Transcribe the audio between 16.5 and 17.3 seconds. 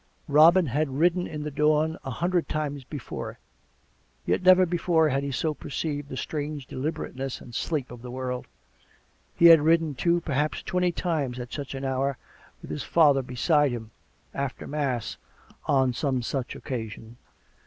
occasion.